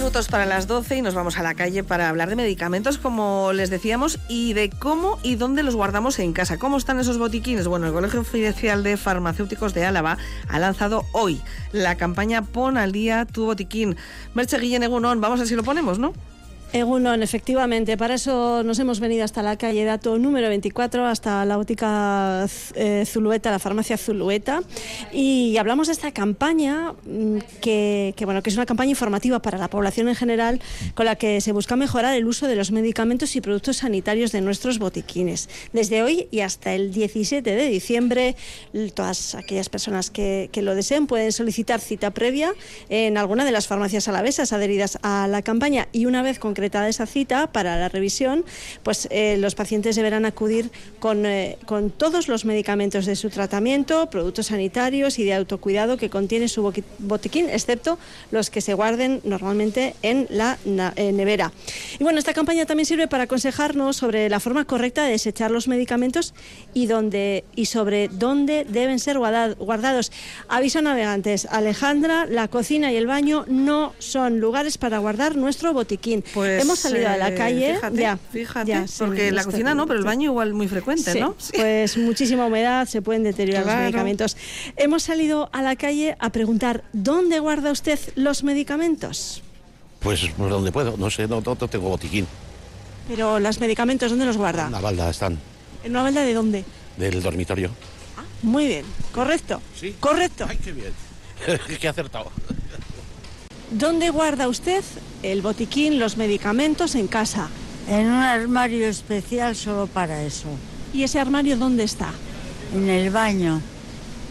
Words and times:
minutos 0.00 0.28
para 0.28 0.46
las 0.46 0.66
12 0.66 0.96
y 0.96 1.02
nos 1.02 1.14
vamos 1.14 1.36
a 1.36 1.42
la 1.42 1.52
calle 1.52 1.84
para 1.84 2.08
hablar 2.08 2.30
de 2.30 2.36
medicamentos, 2.36 2.96
como 2.96 3.52
les 3.52 3.68
decíamos, 3.68 4.18
y 4.28 4.54
de 4.54 4.70
cómo 4.70 5.18
y 5.22 5.34
dónde 5.34 5.62
los 5.62 5.76
guardamos 5.76 6.18
en 6.20 6.32
casa. 6.32 6.56
¿Cómo 6.56 6.78
están 6.78 6.98
esos 6.98 7.18
botiquines? 7.18 7.68
Bueno, 7.68 7.86
el 7.86 7.92
Colegio 7.92 8.20
Oficial 8.20 8.82
de 8.82 8.96
Farmacéuticos 8.96 9.74
de 9.74 9.84
Álava 9.84 10.16
ha 10.48 10.58
lanzado 10.58 11.04
hoy 11.12 11.42
la 11.72 11.96
campaña 11.96 12.40
Pon 12.40 12.78
al 12.78 12.92
día 12.92 13.26
tu 13.26 13.44
botiquín. 13.44 13.94
Merche 14.32 14.58
Guillén 14.58 14.84
Egunon, 14.84 15.20
vamos 15.20 15.38
a 15.38 15.42
ver 15.42 15.48
si 15.48 15.54
lo 15.54 15.64
ponemos, 15.64 15.98
¿no? 15.98 16.14
Egunon, 16.72 17.24
efectivamente, 17.24 17.96
para 17.96 18.14
eso 18.14 18.62
nos 18.62 18.78
hemos 18.78 19.00
venido 19.00 19.24
hasta 19.24 19.42
la 19.42 19.58
calle 19.58 19.84
Dato 19.84 20.16
número 20.18 20.48
24, 20.48 21.04
hasta 21.04 21.44
la 21.44 21.58
óptica 21.58 22.46
eh, 22.76 23.02
Zulueta, 23.06 23.50
la 23.50 23.58
farmacia 23.58 23.98
Zulueta, 23.98 24.62
y 25.12 25.56
hablamos 25.56 25.88
de 25.88 25.94
esta 25.94 26.12
campaña 26.12 26.92
mm, 26.92 27.38
que, 27.60 28.14
bueno, 28.24 28.40
que 28.44 28.50
es 28.50 28.56
una 28.56 28.66
campaña 28.66 28.90
informativa 28.90 29.42
para 29.42 29.58
la 29.58 29.68
población 29.68 30.08
en 30.08 30.14
general, 30.14 30.60
con 30.94 31.06
la 31.06 31.16
que 31.16 31.40
se 31.40 31.50
busca 31.50 31.74
mejorar 31.74 32.14
el 32.14 32.24
uso 32.24 32.46
de 32.46 32.54
los 32.54 32.70
medicamentos 32.70 33.34
y 33.34 33.40
productos 33.40 33.78
sanitarios 33.78 34.30
de 34.30 34.40
nuestros 34.40 34.78
botiquines. 34.78 35.48
Desde 35.72 36.04
hoy 36.04 36.28
y 36.30 36.40
hasta 36.40 36.72
el 36.72 36.92
17 36.92 37.50
de 37.50 37.66
diciembre, 37.66 38.36
todas 38.94 39.34
aquellas 39.34 39.68
personas 39.70 40.10
que, 40.10 40.48
que 40.52 40.62
lo 40.62 40.76
deseen 40.76 41.08
pueden 41.08 41.32
solicitar 41.32 41.80
cita 41.80 42.12
previa 42.12 42.52
en 42.90 43.18
alguna 43.18 43.44
de 43.44 43.50
las 43.50 43.66
farmacias 43.66 44.06
alavesas 44.06 44.52
adheridas 44.52 45.00
a 45.02 45.26
la 45.26 45.42
campaña 45.42 45.88
y 45.90 46.06
una 46.06 46.22
vez 46.22 46.38
con 46.38 46.54
concretada 46.60 46.90
esa 46.90 47.06
cita 47.06 47.46
para 47.46 47.78
la 47.78 47.88
revisión, 47.88 48.44
pues 48.82 49.08
eh, 49.10 49.38
los 49.38 49.54
pacientes 49.54 49.96
deberán 49.96 50.26
acudir 50.26 50.70
con, 50.98 51.24
eh, 51.24 51.56
con 51.64 51.90
todos 51.90 52.28
los 52.28 52.44
medicamentos 52.44 53.06
de 53.06 53.16
su 53.16 53.30
tratamiento, 53.30 54.10
productos 54.10 54.48
sanitarios 54.48 55.18
y 55.18 55.24
de 55.24 55.32
autocuidado 55.32 55.96
que 55.96 56.10
contiene 56.10 56.48
su 56.48 56.60
botiquín, 56.98 57.48
excepto 57.48 57.98
los 58.30 58.50
que 58.50 58.60
se 58.60 58.74
guarden 58.74 59.22
normalmente 59.24 59.94
en 60.02 60.26
la 60.28 60.58
eh, 60.96 61.12
nevera. 61.12 61.50
Y 61.98 62.04
bueno, 62.04 62.18
esta 62.18 62.34
campaña 62.34 62.66
también 62.66 62.84
sirve 62.84 63.08
para 63.08 63.24
aconsejarnos 63.24 63.96
sobre 63.96 64.28
la 64.28 64.38
forma 64.38 64.66
correcta 64.66 65.04
de 65.04 65.12
desechar 65.12 65.50
los 65.50 65.66
medicamentos 65.66 66.34
y, 66.74 66.88
dónde, 66.88 67.44
y 67.56 67.66
sobre 67.66 68.08
dónde 68.08 68.66
deben 68.68 68.98
ser 68.98 69.16
guardados. 69.18 70.12
Aviso 70.46 70.82
navegantes, 70.82 71.46
Alejandra, 71.46 72.26
la 72.26 72.48
cocina 72.48 72.92
y 72.92 72.96
el 72.96 73.06
baño 73.06 73.46
no 73.48 73.94
son 73.98 74.40
lugares 74.40 74.76
para 74.76 74.98
guardar 74.98 75.36
nuestro 75.36 75.70
botiquín. 75.72 76.24
Pues 76.34 76.49
pues, 76.50 76.64
Hemos 76.64 76.78
salido 76.78 77.08
a 77.08 77.16
la 77.16 77.28
eh, 77.28 77.34
calle. 77.34 77.74
Fíjate, 77.74 78.00
ya, 78.00 78.16
fíjate, 78.16 78.84
porque 78.98 79.32
la 79.32 79.44
cocina 79.44 79.74
no, 79.74 79.86
pero 79.86 79.98
el 79.98 80.04
baño 80.04 80.30
igual 80.30 80.54
muy 80.54 80.68
frecuente, 80.68 81.18
¿no? 81.18 81.36
Pues 81.54 81.96
muchísima 81.96 82.46
humedad, 82.46 82.86
se 82.86 83.02
pueden 83.02 83.22
deteriorar 83.22 83.66
los 83.66 83.74
medicamentos. 83.74 84.36
Hemos 84.76 85.02
salido 85.02 85.50
a 85.52 85.62
la 85.62 85.76
calle 85.76 86.16
a 86.18 86.30
preguntar, 86.30 86.84
¿dónde 86.92 87.38
guarda 87.38 87.70
usted 87.70 87.98
los 88.14 88.42
medicamentos? 88.42 89.42
Pues, 90.00 90.30
pues 90.36 90.50
donde 90.50 90.72
puedo, 90.72 90.96
no 90.96 91.10
sé, 91.10 91.28
no, 91.28 91.42
tengo 91.42 91.88
botiquín. 91.88 92.26
Pero 93.08 93.38
los 93.38 93.60
medicamentos, 93.60 94.10
¿dónde 94.10 94.26
los 94.26 94.36
guarda? 94.36 94.62
En 94.62 94.68
una 94.68 94.80
balda 94.80 95.10
están. 95.10 95.38
¿En 95.84 95.90
una 95.90 96.02
balda 96.02 96.22
de 96.22 96.34
dónde? 96.34 96.64
Del 96.96 97.22
dormitorio. 97.22 97.70
Ah, 98.16 98.22
muy 98.42 98.66
bien, 98.66 98.84
correcto. 99.12 99.60
Sí. 99.78 99.94
Correcto. 100.00 100.46
Ay, 100.48 100.58
qué 100.58 100.72
bien. 100.72 100.92
qué 101.80 101.88
acertado. 101.88 102.30
¿Dónde 103.70 104.10
guarda 104.10 104.48
usted 104.48 104.82
el 105.22 105.42
botiquín, 105.42 106.00
los 106.00 106.16
medicamentos 106.16 106.96
en 106.96 107.06
casa? 107.06 107.48
En 107.88 108.06
un 108.06 108.14
armario 108.14 108.88
especial 108.88 109.54
solo 109.54 109.86
para 109.86 110.24
eso. 110.24 110.48
¿Y 110.92 111.04
ese 111.04 111.20
armario 111.20 111.56
dónde 111.56 111.84
está? 111.84 112.10
En 112.74 112.88
el 112.88 113.10
baño. 113.10 113.60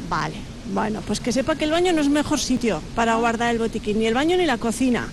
Vale. 0.09 0.35
Bueno, 0.73 1.01
pues 1.07 1.21
que 1.21 1.31
sepa 1.31 1.55
que 1.55 1.63
el 1.63 1.71
baño 1.71 1.93
no 1.93 2.01
es 2.01 2.07
el 2.07 2.13
mejor 2.13 2.39
sitio 2.39 2.81
para 2.95 3.15
guardar 3.15 3.51
el 3.51 3.59
botiquín, 3.59 3.99
ni 3.99 4.07
el 4.07 4.13
baño 4.13 4.35
ni 4.35 4.45
la 4.45 4.57
cocina. 4.57 5.07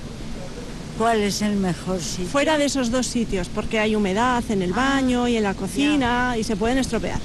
¿Cuál 0.98 1.20
es 1.20 1.40
el 1.42 1.54
mejor 1.54 2.00
sitio? 2.00 2.26
Fuera 2.26 2.58
de 2.58 2.64
esos 2.64 2.90
dos 2.90 3.06
sitios, 3.06 3.48
porque 3.48 3.78
hay 3.78 3.94
humedad 3.94 4.42
en 4.48 4.60
el 4.60 4.72
baño 4.72 5.28
y 5.28 5.36
en 5.36 5.44
la 5.44 5.54
cocina 5.54 6.34
y 6.36 6.42
se 6.42 6.56
pueden 6.56 6.78
estropear 6.78 7.20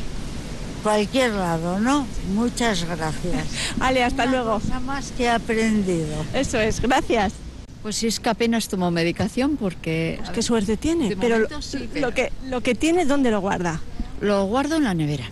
cualquier 0.81 1.31
lado, 1.31 1.79
¿no? 1.79 2.07
Muchas 2.33 2.85
gracias. 2.85 3.47
vale, 3.77 4.03
hasta 4.03 4.25
luego. 4.25 4.59
Cosa 4.59 4.79
más 4.79 5.11
que 5.11 5.23
he 5.23 5.29
aprendido. 5.29 6.25
Eso 6.33 6.59
es, 6.59 6.81
gracias. 6.81 7.33
Pues 7.81 7.95
sí, 7.95 8.07
es 8.07 8.19
que 8.19 8.29
apenas 8.29 8.67
tomo 8.67 8.91
medicación 8.91 9.57
porque... 9.57 10.17
Pues 10.19 10.29
qué 10.29 10.41
suerte 10.43 10.77
tiene. 10.77 11.15
Pero, 11.15 11.47
Lo, 11.95 12.13
que, 12.13 12.31
lo 12.45 12.61
que 12.61 12.75
tiene, 12.75 13.05
¿dónde 13.05 13.31
lo 13.31 13.41
guarda? 13.41 13.81
Lo 14.19 14.45
guardo 14.45 14.75
en 14.75 14.83
la 14.83 14.93
nevera. 14.93 15.25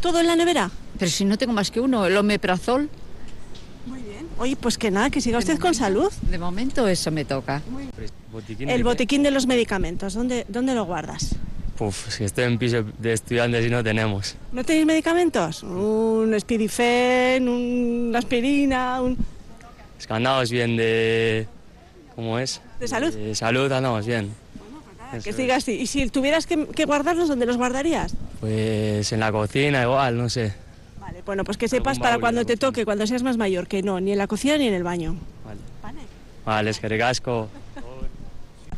¿Todo 0.00 0.20
en 0.20 0.26
la 0.26 0.34
nevera? 0.34 0.70
Pero 0.98 1.10
si 1.10 1.24
no 1.24 1.38
tengo 1.38 1.52
más 1.52 1.70
que 1.70 1.80
uno, 1.80 2.06
el 2.06 2.16
omeprazol. 2.16 2.90
Muy 3.86 4.02
bien. 4.02 4.26
Oye, 4.38 4.56
pues 4.56 4.78
que 4.78 4.90
nada, 4.90 5.10
que 5.10 5.20
siga 5.20 5.38
usted 5.38 5.58
con 5.58 5.74
salud. 5.74 6.12
De 6.28 6.38
momento 6.38 6.88
eso 6.88 7.10
me 7.12 7.24
toca. 7.24 7.62
El 8.60 8.84
botiquín 8.84 9.22
de 9.22 9.30
los 9.30 9.46
medicamentos, 9.46 10.14
¿dónde, 10.14 10.44
dónde 10.48 10.74
lo 10.74 10.84
guardas? 10.84 11.36
Uf, 11.80 12.10
si 12.10 12.24
estoy 12.24 12.44
en 12.44 12.58
piso 12.58 12.84
de 12.98 13.12
estudiantes 13.12 13.64
y 13.64 13.70
no 13.70 13.84
tenemos. 13.84 14.34
¿No 14.50 14.64
tenéis 14.64 14.84
medicamentos? 14.84 15.62
Un 15.62 16.34
Spidifen, 16.38 17.48
una 17.48 18.18
aspirina, 18.18 19.00
un... 19.00 19.16
Es 19.98 20.06
que 20.06 20.12
andamos 20.12 20.50
bien 20.50 20.76
de... 20.76 21.46
¿Cómo 22.16 22.38
es? 22.38 22.60
¿De 22.80 22.88
salud? 22.88 23.14
De 23.14 23.34
salud 23.34 23.70
andamos 23.70 24.06
bien. 24.06 24.34
Bueno, 24.58 25.22
que 25.22 25.32
siga 25.32 25.56
así. 25.56 25.72
¿Y 25.72 25.86
si 25.86 26.08
tuvieras 26.08 26.46
que, 26.46 26.84
guardarlos, 26.84 27.28
dónde 27.28 27.46
los 27.46 27.56
guardarías? 27.56 28.14
Pues 28.40 29.12
en 29.12 29.20
la 29.20 29.30
cocina 29.30 29.82
igual, 29.82 30.18
no 30.18 30.28
sé. 30.28 30.52
Vale, 30.98 31.22
bueno, 31.24 31.44
pues 31.44 31.56
que 31.56 31.68
sepas 31.68 32.00
para 32.00 32.18
cuando 32.18 32.44
te 32.44 32.56
toque, 32.56 32.84
cuando 32.84 33.06
seas 33.06 33.22
más 33.22 33.36
mayor, 33.36 33.68
que 33.68 33.82
no, 33.82 34.00
ni 34.00 34.12
en 34.12 34.18
la 34.18 34.26
cocina 34.26 34.58
ni 34.58 34.66
en 34.66 34.74
el 34.74 34.82
baño. 34.82 35.14
Vale. 35.44 35.60
Vale, 35.80 36.00
vale 36.44 36.70
es 36.70 36.80
que 36.80 36.88
recasco. 36.88 37.48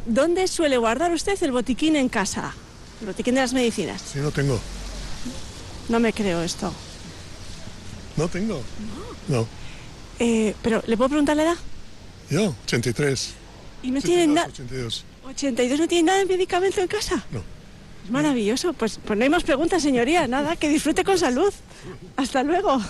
¿Dónde 0.04 0.48
suele 0.48 0.76
guardar 0.76 1.12
usted 1.12 1.42
el 1.42 1.52
botiquín 1.52 1.96
en 1.96 2.10
casa? 2.10 2.54
¿El 3.00 3.06
botiquín 3.06 3.34
de 3.34 3.40
las 3.40 3.52
medicinas? 3.52 4.02
Sí, 4.12 4.18
no 4.18 4.30
tengo. 4.30 4.60
No 5.88 6.00
me 6.00 6.12
creo 6.12 6.42
esto. 6.42 6.72
No 8.16 8.28
tengo. 8.28 8.62
No. 9.28 9.46
Eh, 10.18 10.54
pero, 10.62 10.82
¿le 10.86 10.96
puedo 10.96 11.08
preguntar 11.08 11.36
la 11.36 11.44
edad? 11.44 11.56
Yo, 12.28 12.54
83. 12.64 13.34
¿Y 13.82 13.90
no 13.90 14.00
tiene 14.00 14.26
nada? 14.26 14.48
82. 14.48 15.04
82 15.26 15.80
no 15.80 15.88
tiene 15.88 16.06
nada 16.06 16.18
de 16.18 16.26
medicamento 16.26 16.80
en 16.80 16.88
casa. 16.88 17.24
No. 17.30 17.42
Es 18.04 18.10
maravilloso. 18.10 18.72
Pues, 18.74 19.00
pues 19.04 19.18
no 19.18 19.24
hay 19.24 19.30
más 19.30 19.42
preguntas, 19.44 19.82
señoría. 19.82 20.26
Nada, 20.28 20.56
que 20.56 20.68
disfrute 20.68 21.02
con 21.02 21.18
salud. 21.18 21.52
Hasta 22.16 22.42
luego 22.42 22.80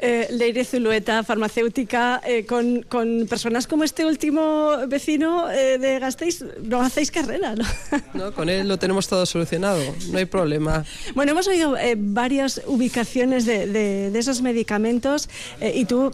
eh, 0.00 0.28
Leire 0.30 0.64
Zulueta, 0.64 1.24
farmacéutica, 1.24 2.20
eh, 2.24 2.46
con, 2.46 2.84
personas 3.28 3.66
como 3.66 3.84
este 3.84 4.04
último 4.04 4.76
vecino 4.86 5.50
eh, 5.50 5.78
de 5.78 5.98
Gasteiz, 5.98 6.44
no 6.62 6.80
hacéis 6.80 7.10
carrera, 7.10 7.54
¿no? 7.54 7.64
No, 8.14 8.32
con 8.32 8.48
él 8.48 8.68
lo 8.68 8.78
tenemos 8.78 9.08
todo 9.08 9.26
solucionado, 9.26 9.80
no 10.10 10.18
hay 10.18 10.24
problema. 10.24 10.84
Bueno, 11.14 11.32
hemos 11.32 11.46
oído 11.48 11.76
eh, 11.76 11.94
varias 11.96 12.62
ubicaciones 12.66 13.44
de, 13.46 14.16
esos 14.18 14.42
medicamentos 14.42 15.28
y 15.60 15.84
tú 15.84 16.10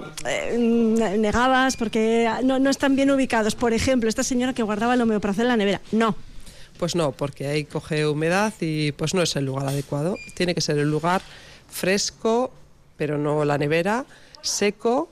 negabas 0.55 1.77
porque 1.77 2.31
no, 2.43 2.59
no 2.59 2.69
están 2.69 2.97
bien 2.97 3.11
ubicados. 3.11 3.55
Por 3.55 3.73
ejemplo, 3.73 4.09
esta 4.09 4.23
señora 4.23 4.53
que 4.53 4.63
guardaba 4.63 4.95
el 4.95 5.01
homeoprazol 5.01 5.45
en 5.45 5.49
la 5.49 5.57
nevera. 5.57 5.81
No, 5.91 6.15
pues 6.79 6.95
no, 6.95 7.13
porque 7.13 7.47
ahí 7.47 7.65
coge 7.65 8.07
humedad 8.07 8.53
y 8.61 8.93
pues 8.93 9.15
no 9.15 9.23
es 9.23 9.37
el 9.37 9.47
lugar 9.47 9.69
adecuado. 9.69 10.17
Tiene 10.35 10.55
que 10.55 10.61
ser 10.61 10.79
el 10.79 10.91
lugar 10.91 11.23
fresco, 11.71 12.53
pero 12.97 13.19
no 13.19 13.45
la 13.45 13.59
nevera, 13.59 14.05
seco, 14.43 15.09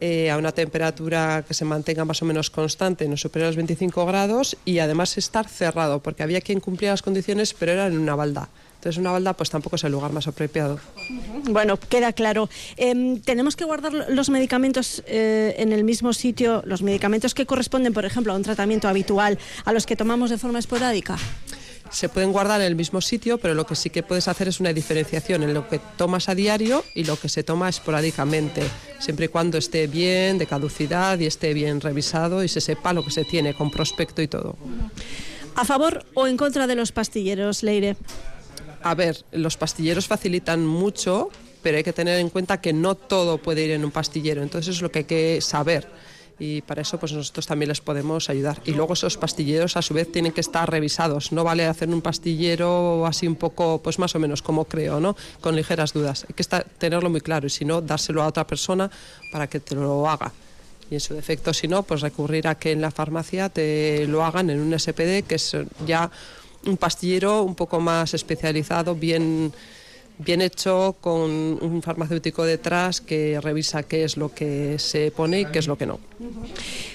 eh, 0.00 0.30
a 0.30 0.36
una 0.36 0.52
temperatura 0.52 1.42
que 1.48 1.54
se 1.54 1.64
mantenga 1.64 2.04
más 2.04 2.20
o 2.20 2.26
menos 2.26 2.50
constante, 2.50 3.08
no 3.08 3.16
superior 3.16 3.46
a 3.46 3.48
los 3.48 3.56
25 3.56 4.04
grados 4.04 4.56
y 4.66 4.78
además 4.78 5.16
estar 5.16 5.48
cerrado, 5.48 6.00
porque 6.00 6.22
había 6.22 6.42
quien 6.42 6.60
cumplía 6.60 6.90
las 6.90 7.00
condiciones, 7.00 7.54
pero 7.54 7.72
era 7.72 7.86
en 7.86 7.98
una 7.98 8.14
balda. 8.14 8.50
Entonces 8.74 9.00
una 9.00 9.10
balda 9.10 9.32
pues 9.32 9.48
tampoco 9.48 9.76
es 9.76 9.84
el 9.84 9.92
lugar 9.92 10.12
más 10.12 10.28
apropiado. 10.28 10.78
Bueno, 11.44 11.78
queda 11.78 12.12
claro. 12.12 12.50
Em, 12.76 13.20
¿Tenemos 13.20 13.56
que 13.56 13.64
guardar 13.64 13.92
los 13.92 14.28
medicamentos 14.28 15.02
eh, 15.06 15.54
en 15.58 15.72
el 15.72 15.82
mismo 15.82 16.12
sitio, 16.12 16.62
los 16.66 16.82
medicamentos 16.82 17.34
que 17.34 17.46
corresponden, 17.46 17.94
por 17.94 18.04
ejemplo, 18.04 18.32
a 18.32 18.36
un 18.36 18.42
tratamiento 18.42 18.88
habitual, 18.88 19.38
a 19.64 19.72
los 19.72 19.86
que 19.86 19.96
tomamos 19.96 20.28
de 20.28 20.36
forma 20.36 20.58
esporádica? 20.58 21.16
Se 21.90 22.08
pueden 22.08 22.32
guardar 22.32 22.60
en 22.60 22.66
el 22.66 22.76
mismo 22.76 23.00
sitio, 23.00 23.38
pero 23.38 23.54
lo 23.54 23.66
que 23.66 23.74
sí 23.74 23.90
que 23.90 24.02
puedes 24.02 24.28
hacer 24.28 24.48
es 24.48 24.60
una 24.60 24.72
diferenciación 24.72 25.42
en 25.42 25.54
lo 25.54 25.68
que 25.68 25.80
tomas 25.96 26.28
a 26.28 26.34
diario 26.34 26.84
y 26.94 27.04
lo 27.04 27.16
que 27.16 27.28
se 27.28 27.42
toma 27.42 27.68
esporádicamente, 27.68 28.62
siempre 28.98 29.26
y 29.26 29.28
cuando 29.28 29.58
esté 29.58 29.86
bien, 29.86 30.38
de 30.38 30.46
caducidad 30.46 31.18
y 31.18 31.26
esté 31.26 31.54
bien 31.54 31.80
revisado 31.80 32.42
y 32.42 32.48
se 32.48 32.60
sepa 32.60 32.92
lo 32.92 33.04
que 33.04 33.10
se 33.10 33.24
tiene 33.24 33.54
con 33.54 33.70
prospecto 33.70 34.22
y 34.22 34.28
todo. 34.28 34.56
¿A 35.54 35.64
favor 35.64 36.04
o 36.14 36.26
en 36.26 36.36
contra 36.36 36.66
de 36.66 36.74
los 36.74 36.92
pastilleros, 36.92 37.62
Leire? 37.62 37.96
A 38.82 38.94
ver, 38.94 39.24
los 39.32 39.56
pastilleros 39.56 40.06
facilitan 40.06 40.66
mucho, 40.66 41.30
pero 41.62 41.78
hay 41.78 41.84
que 41.84 41.92
tener 41.92 42.18
en 42.20 42.28
cuenta 42.28 42.60
que 42.60 42.72
no 42.72 42.94
todo 42.94 43.38
puede 43.38 43.64
ir 43.64 43.70
en 43.70 43.84
un 43.84 43.90
pastillero, 43.90 44.42
entonces 44.42 44.76
es 44.76 44.82
lo 44.82 44.92
que 44.92 45.00
hay 45.00 45.04
que 45.04 45.40
saber 45.40 45.88
y 46.38 46.60
para 46.62 46.82
eso 46.82 46.98
pues 46.98 47.12
nosotros 47.12 47.46
también 47.46 47.68
les 47.68 47.80
podemos 47.80 48.28
ayudar. 48.28 48.60
Y 48.64 48.72
luego 48.72 48.92
esos 48.92 49.16
pastilleros 49.16 49.76
a 49.76 49.82
su 49.82 49.94
vez 49.94 50.10
tienen 50.10 50.32
que 50.32 50.40
estar 50.40 50.70
revisados, 50.70 51.32
no 51.32 51.44
vale 51.44 51.66
hacer 51.66 51.88
un 51.88 52.02
pastillero 52.02 53.06
así 53.06 53.26
un 53.26 53.36
poco, 53.36 53.80
pues 53.82 53.98
más 53.98 54.14
o 54.14 54.18
menos 54.18 54.42
como 54.42 54.66
creo, 54.66 55.00
¿no? 55.00 55.16
Con 55.40 55.56
ligeras 55.56 55.92
dudas. 55.92 56.26
Hay 56.28 56.34
que 56.34 56.42
estar, 56.42 56.64
tenerlo 56.78 57.08
muy 57.10 57.20
claro 57.20 57.46
y 57.46 57.50
si 57.50 57.64
no, 57.64 57.80
dárselo 57.80 58.22
a 58.22 58.26
otra 58.26 58.46
persona 58.46 58.90
para 59.32 59.46
que 59.46 59.60
te 59.60 59.74
lo 59.74 60.08
haga. 60.08 60.32
Y 60.90 60.94
en 60.94 61.00
su 61.00 61.14
defecto, 61.14 61.52
si 61.52 61.66
no, 61.66 61.82
pues 61.82 62.00
recurrir 62.00 62.46
a 62.46 62.54
que 62.54 62.72
en 62.72 62.80
la 62.80 62.90
farmacia 62.90 63.48
te 63.48 64.06
lo 64.06 64.24
hagan 64.24 64.50
en 64.50 64.60
un 64.60 64.78
SPD, 64.78 65.24
que 65.26 65.34
es 65.34 65.56
ya 65.84 66.10
un 66.64 66.76
pastillero 66.76 67.42
un 67.42 67.54
poco 67.54 67.80
más 67.80 68.14
especializado, 68.14 68.94
bien, 68.94 69.52
bien 70.18 70.40
hecho, 70.40 70.96
con 71.00 71.30
un 71.30 71.82
farmacéutico 71.82 72.44
detrás 72.44 73.00
que 73.00 73.40
revisa 73.40 73.82
qué 73.82 74.04
es 74.04 74.16
lo 74.16 74.34
que 74.34 74.78
se 74.78 75.10
pone 75.10 75.40
y 75.40 75.44
qué 75.46 75.58
es 75.58 75.66
lo 75.66 75.76
que 75.76 75.86
no. 75.86 76.00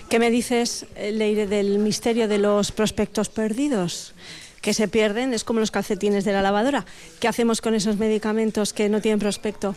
¿Qué 0.09 0.19
me 0.19 0.29
dices, 0.29 0.85
eh, 0.95 1.11
Leire, 1.11 1.47
del 1.47 1.79
misterio 1.79 2.27
de 2.27 2.37
los 2.37 2.71
prospectos 2.71 3.29
perdidos? 3.29 4.13
Que 4.61 4.73
se 4.73 4.87
pierden, 4.87 5.33
es 5.33 5.43
como 5.43 5.59
los 5.59 5.71
calcetines 5.71 6.23
de 6.23 6.33
la 6.33 6.41
lavadora. 6.41 6.85
¿Qué 7.19 7.27
hacemos 7.27 7.61
con 7.61 7.73
esos 7.73 7.97
medicamentos 7.97 8.73
que 8.73 8.89
no 8.89 9.01
tienen 9.01 9.19
prospecto? 9.19 9.75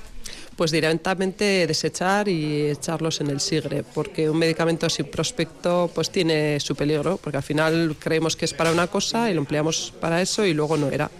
Pues 0.56 0.70
directamente 0.70 1.66
desechar 1.66 2.28
y 2.28 2.66
echarlos 2.66 3.20
en 3.20 3.28
el 3.28 3.40
sigre, 3.40 3.82
porque 3.94 4.28
un 4.28 4.38
medicamento 4.38 4.88
sin 4.90 5.06
prospecto 5.06 5.90
pues 5.94 6.10
tiene 6.10 6.60
su 6.60 6.76
peligro, 6.76 7.16
porque 7.16 7.38
al 7.38 7.42
final 7.42 7.96
creemos 7.98 8.36
que 8.36 8.44
es 8.44 8.54
para 8.54 8.72
una 8.72 8.86
cosa 8.86 9.30
y 9.30 9.34
lo 9.34 9.40
empleamos 9.40 9.92
para 10.00 10.20
eso 10.20 10.44
y 10.44 10.52
luego 10.52 10.76
no 10.76 10.88
era. 10.90 11.10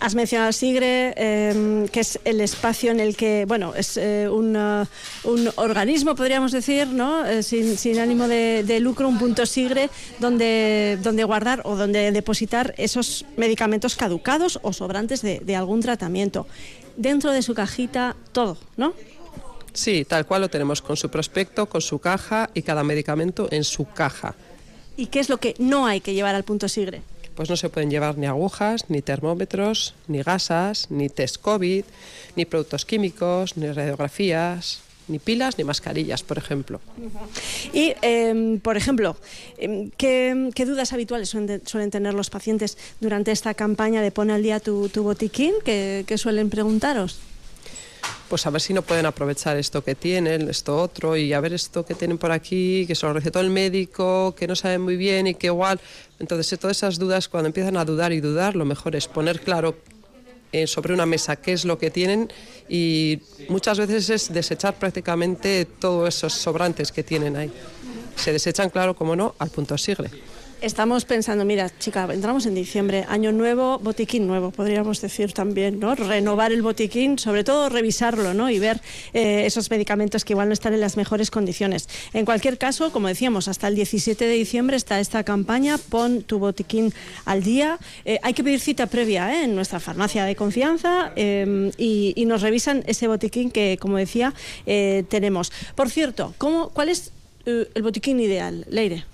Has 0.00 0.14
mencionado 0.14 0.52
SIGRE, 0.52 1.14
eh, 1.16 1.86
que 1.90 2.00
es 2.00 2.20
el 2.24 2.40
espacio 2.40 2.90
en 2.90 3.00
el 3.00 3.16
que, 3.16 3.44
bueno, 3.46 3.74
es 3.74 3.96
eh, 3.96 4.28
un, 4.28 4.56
uh, 4.56 4.86
un, 5.24 5.50
organismo, 5.56 6.14
podríamos 6.14 6.52
decir, 6.52 6.86
¿no? 6.86 7.26
Eh, 7.26 7.42
sin, 7.42 7.76
sin, 7.76 7.98
ánimo 7.98 8.28
de, 8.28 8.62
de, 8.64 8.78
lucro, 8.80 9.08
un 9.08 9.18
punto 9.18 9.44
SIGRE 9.44 9.90
donde, 10.20 10.98
donde 11.02 11.24
guardar 11.24 11.62
o 11.64 11.76
donde 11.76 12.12
depositar 12.12 12.74
esos 12.76 13.24
medicamentos 13.36 13.96
caducados 13.96 14.60
o 14.62 14.72
sobrantes 14.72 15.20
de, 15.22 15.40
de 15.40 15.56
algún 15.56 15.80
tratamiento. 15.80 16.46
Dentro 16.96 17.32
de 17.32 17.42
su 17.42 17.54
cajita, 17.54 18.14
todo, 18.32 18.56
¿no? 18.76 18.94
Sí, 19.72 20.04
tal 20.04 20.26
cual 20.26 20.42
lo 20.42 20.48
tenemos, 20.48 20.80
con 20.80 20.96
su 20.96 21.10
prospecto, 21.10 21.68
con 21.68 21.80
su 21.80 21.98
caja 21.98 22.50
y 22.54 22.62
cada 22.62 22.84
medicamento 22.84 23.48
en 23.50 23.64
su 23.64 23.84
caja. 23.84 24.34
¿Y 24.96 25.06
qué 25.06 25.20
es 25.20 25.28
lo 25.28 25.38
que 25.38 25.54
no 25.58 25.86
hay 25.86 26.00
que 26.00 26.14
llevar 26.14 26.34
al 26.34 26.44
punto 26.44 26.68
SIGRE? 26.68 27.02
Pues 27.38 27.48
no 27.48 27.56
se 27.56 27.68
pueden 27.68 27.88
llevar 27.88 28.18
ni 28.18 28.26
agujas, 28.26 28.86
ni 28.88 29.00
termómetros, 29.00 29.94
ni 30.08 30.24
gasas, 30.24 30.90
ni 30.90 31.08
test 31.08 31.36
COVID, 31.40 31.84
ni 32.34 32.44
productos 32.46 32.84
químicos, 32.84 33.56
ni 33.56 33.70
radiografías, 33.70 34.80
ni 35.06 35.20
pilas, 35.20 35.56
ni 35.56 35.62
mascarillas, 35.62 36.24
por 36.24 36.36
ejemplo. 36.36 36.80
Y, 37.72 37.94
eh, 38.02 38.58
por 38.60 38.76
ejemplo, 38.76 39.16
eh, 39.56 39.88
¿qué, 39.96 40.50
¿qué, 40.52 40.66
dudas 40.66 40.92
habituales 40.92 41.28
suelen, 41.28 41.90
tener 41.92 42.12
los 42.12 42.28
pacientes 42.28 42.76
durante 42.98 43.30
esta 43.30 43.54
campaña 43.54 44.02
de 44.02 44.10
Pon 44.10 44.32
al 44.32 44.42
día 44.42 44.58
tu, 44.58 44.88
tu 44.88 45.04
botiquín? 45.04 45.54
¿Qué, 45.64 46.02
¿Qué 46.08 46.18
suelen 46.18 46.50
preguntaros? 46.50 47.20
Pues 48.28 48.46
a 48.46 48.50
ver 48.50 48.60
si 48.60 48.74
no 48.74 48.82
pueden 48.82 49.06
aprovechar 49.06 49.56
esto 49.56 49.82
que 49.82 49.94
tienen, 49.94 50.48
esto 50.48 50.76
otro, 50.76 51.16
y 51.16 51.32
a 51.32 51.40
ver 51.40 51.54
esto 51.54 51.84
que 51.84 51.94
tienen 51.94 52.18
por 52.18 52.30
aquí, 52.30 52.84
que 52.86 52.94
se 52.94 53.06
lo 53.06 53.12
recetó 53.12 53.40
el 53.40 53.50
médico, 53.50 54.34
que 54.36 54.46
no 54.46 54.54
saben 54.54 54.82
muy 54.82 54.96
bien 54.96 55.26
y 55.26 55.34
que 55.34 55.46
igual. 55.48 55.80
Entonces, 56.18 56.58
todas 56.58 56.76
esas 56.76 56.98
dudas, 56.98 57.28
cuando 57.28 57.46
empiezan 57.46 57.76
a 57.76 57.84
dudar 57.84 58.12
y 58.12 58.20
dudar, 58.20 58.54
lo 58.56 58.64
mejor 58.64 58.96
es 58.96 59.08
poner 59.08 59.40
claro 59.40 59.76
eh, 60.52 60.66
sobre 60.66 60.94
una 60.94 61.04
mesa 61.04 61.36
qué 61.36 61.52
es 61.52 61.66
lo 61.66 61.78
que 61.78 61.90
tienen 61.90 62.32
y 62.70 63.20
muchas 63.50 63.78
veces 63.78 64.08
es 64.08 64.32
desechar 64.32 64.78
prácticamente 64.78 65.66
todos 65.66 66.08
esos 66.08 66.32
sobrantes 66.32 66.90
que 66.90 67.02
tienen 67.02 67.36
ahí. 67.36 67.52
Se 68.16 68.32
desechan, 68.32 68.70
claro, 68.70 68.96
como 68.96 69.14
no, 69.14 69.34
al 69.38 69.50
punto 69.50 69.76
sigre. 69.76 70.10
Estamos 70.60 71.04
pensando, 71.04 71.44
mira, 71.44 71.70
chica, 71.78 72.08
entramos 72.12 72.44
en 72.46 72.54
diciembre, 72.56 73.04
año 73.08 73.30
nuevo, 73.30 73.78
botiquín 73.78 74.26
nuevo, 74.26 74.50
podríamos 74.50 75.00
decir 75.00 75.32
también, 75.32 75.78
¿no? 75.78 75.94
Renovar 75.94 76.50
el 76.50 76.62
botiquín, 76.62 77.16
sobre 77.16 77.44
todo 77.44 77.68
revisarlo, 77.68 78.34
¿no? 78.34 78.50
Y 78.50 78.58
ver 78.58 78.80
eh, 79.12 79.44
esos 79.46 79.70
medicamentos 79.70 80.24
que 80.24 80.32
igual 80.32 80.48
no 80.48 80.54
están 80.54 80.74
en 80.74 80.80
las 80.80 80.96
mejores 80.96 81.30
condiciones. 81.30 81.88
En 82.12 82.24
cualquier 82.24 82.58
caso, 82.58 82.90
como 82.90 83.06
decíamos, 83.06 83.46
hasta 83.46 83.68
el 83.68 83.76
17 83.76 84.24
de 84.24 84.32
diciembre 84.32 84.76
está 84.76 84.98
esta 84.98 85.22
campaña, 85.22 85.78
pon 85.78 86.22
tu 86.22 86.40
botiquín 86.40 86.92
al 87.24 87.44
día. 87.44 87.78
Eh, 88.04 88.18
hay 88.24 88.34
que 88.34 88.42
pedir 88.42 88.58
cita 88.58 88.86
previa 88.86 89.32
¿eh? 89.32 89.44
en 89.44 89.54
nuestra 89.54 89.78
farmacia 89.78 90.24
de 90.24 90.34
confianza 90.34 91.12
eh, 91.14 91.70
y, 91.78 92.24
nos 92.26 92.42
revisan 92.42 92.82
ese 92.86 93.06
botiquín 93.06 93.50
que, 93.50 93.78
como 93.80 93.96
decía, 93.96 94.34
eh, 94.66 95.04
tenemos. 95.08 95.52
Por 95.76 95.88
cierto, 95.88 96.34
¿cómo, 96.36 96.70
¿cuál 96.70 96.88
es 96.90 97.12
el 97.46 97.82
botiquín 97.82 98.20
ideal, 98.20 98.66
Leire? 98.68 99.06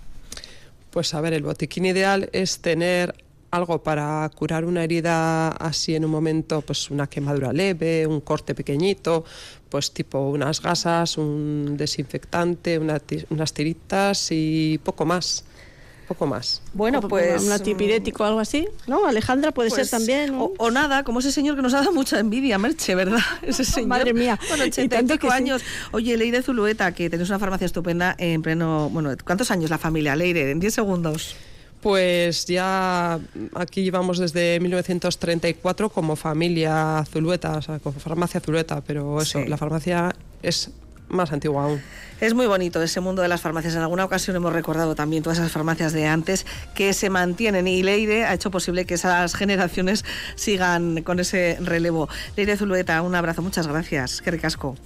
Pues 0.95 1.13
a 1.13 1.21
ver, 1.21 1.33
el 1.33 1.43
botiquín 1.43 1.87
ideal 1.87 2.31
es 2.33 2.61
tener 2.61 3.17
algo 3.51 3.83
para 3.83 4.31
curar 4.33 4.65
una 4.65 4.85
herida 4.85 5.49
así 5.49 5.97
en 5.97 6.05
un 6.05 6.13
momento, 6.13 6.61
pues 6.61 6.89
una 6.89 7.09
quemadura 7.09 7.53
leve, 7.53 8.07
un 8.07 8.21
corte 8.21 8.55
pequeñito, 8.55 9.25
pues 9.69 9.91
tipo 9.91 10.31
unas 10.31 10.63
gasas, 10.63 11.19
un 11.19 11.77
desinfectante, 11.77 12.79
una, 12.79 13.03
unas 13.31 13.53
tiritas 13.53 14.29
y 14.31 14.79
poco 14.85 15.05
más. 15.05 15.45
Poco 16.07 16.27
más. 16.27 16.61
Bueno, 16.73 17.01
pues. 17.01 17.43
Un 17.43 17.53
antipirético 17.53 18.23
o 18.23 18.27
algo 18.27 18.41
así, 18.41 18.69
¿no? 18.87 19.07
Alejandra 19.07 19.53
puede 19.53 19.71
pues, 19.71 19.89
ser 19.89 19.99
también. 19.99 20.35
O, 20.35 20.53
o, 20.59 20.71
nada, 20.71 21.03
como 21.03 21.21
ese 21.21 21.33
señor 21.33 21.57
que 21.57 21.63
nos 21.63 21.73
ha 21.75 21.79
dado 21.79 21.93
mucha 21.93 22.19
envidia, 22.19 22.59
Merche, 22.59 22.95
¿verdad? 22.95 23.21
Ese 23.43 23.65
señor. 23.65 23.89
Madre 23.89 24.13
mía. 24.13 24.39
Bueno, 24.49 24.65
85 24.65 25.31
años. 25.31 25.63
Sí. 25.63 25.69
Oye, 25.93 26.17
Leire 26.17 26.43
Zulueta, 26.43 26.93
que 26.93 27.09
tenés 27.09 27.29
una 27.29 27.39
farmacia 27.39 27.65
estupenda 27.65 28.15
en 28.19 28.43
pleno. 28.43 28.91
Bueno, 28.91 29.15
¿cuántos 29.25 29.51
años 29.51 29.71
la 29.71 29.79
familia, 29.79 30.15
Leire? 30.17 30.51
En 30.51 30.61
10 30.61 30.75
segundos. 30.75 31.37
Pues 31.81 32.47
ya 32.47 33.21
aquí 33.55 33.83
llevamos 33.83 34.19
desde 34.19 34.59
1934 34.61 35.91
como 35.91 36.17
familia 36.17 37.05
Zulueta, 37.11 37.59
o 37.59 37.63
sea, 37.63 37.79
como 37.79 38.01
farmacia 38.01 38.41
Zulueta, 38.41 38.81
pero 38.81 39.21
eso, 39.21 39.43
sí. 39.43 39.49
la 39.49 39.59
farmacia 39.59 40.15
es 40.43 40.71
más 41.15 41.33
antigua 41.33 41.65
aún. 41.65 41.83
Es 42.21 42.35
muy 42.35 42.47
bonito 42.47 42.83
ese 42.83 43.01
mundo 43.01 43.23
de 43.23 43.29
las 43.29 43.41
farmacias. 43.41 43.75
En 43.75 43.83
alguna 43.83 44.05
ocasión 44.05 44.37
hemos 44.37 44.53
recordado 44.53 44.95
también 44.95 45.23
todas 45.23 45.39
esas 45.39 45.53
farmacias 45.53 45.93
de 45.93 46.07
antes 46.07 46.47
que 46.75 46.93
se 46.93 47.11
mantienen 47.11 47.67
y 47.67 47.83
Leire 47.83 48.25
ha 48.25 48.35
hecho 48.35 48.51
posible 48.51 48.85
que 48.85 48.95
esas 48.95 49.35
generaciones 49.35 50.05
sigan 50.37 51.03
con 51.03 51.21
ese 51.21 51.59
relevo. 51.61 52.09
Leire 52.37 52.57
Zulueta, 52.57 53.03
un 53.03 53.15
abrazo, 53.15 53.43
muchas 53.43 53.67
gracias. 53.67 54.23
Qué 54.23 54.31
ricasco. 54.31 54.77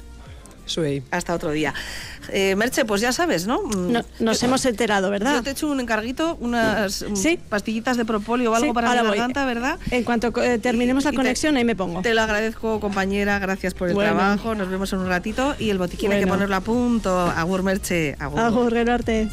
Hasta 1.10 1.34
otro 1.34 1.50
día. 1.50 1.74
Eh, 2.30 2.54
Merche, 2.56 2.84
pues 2.84 3.00
ya 3.00 3.12
sabes, 3.12 3.46
¿no? 3.46 3.62
no 3.62 4.04
nos 4.18 4.40
yo, 4.40 4.46
hemos 4.46 4.64
enterado, 4.66 5.10
¿verdad? 5.10 5.36
Yo 5.36 5.42
te 5.42 5.50
he 5.50 5.52
hecho 5.52 5.68
un 5.68 5.80
encarguito, 5.80 6.36
unas 6.40 7.04
¿Sí? 7.14 7.38
pastillitas 7.48 7.96
de 7.96 8.04
propóleo 8.04 8.52
o 8.52 8.54
algo 8.54 8.68
sí, 8.68 8.72
para 8.74 8.94
la 8.94 9.02
garganta, 9.02 9.46
¿verdad? 9.46 9.78
En 9.90 10.04
cuanto 10.04 10.32
eh, 10.42 10.58
terminemos 10.58 11.04
la 11.04 11.12
conexión, 11.12 11.54
te, 11.54 11.58
ahí 11.58 11.64
me 11.64 11.76
pongo. 11.76 12.02
Te 12.02 12.14
lo 12.14 12.22
agradezco, 12.22 12.80
compañera, 12.80 13.38
gracias 13.38 13.74
por 13.74 13.88
el 13.88 13.94
bueno. 13.94 14.14
trabajo. 14.14 14.54
Nos 14.54 14.68
vemos 14.68 14.92
en 14.92 15.00
un 15.00 15.08
ratito 15.08 15.54
y 15.58 15.70
el 15.70 15.78
botiquín 15.78 16.08
bueno. 16.08 16.18
hay 16.18 16.24
que 16.24 16.30
ponerlo 16.30 16.56
a 16.56 16.60
punto. 16.60 17.18
Agur, 17.18 17.62
Merche. 17.62 18.16
Agur, 18.18 18.40
Agur 18.40 18.84
Norte. 18.84 19.28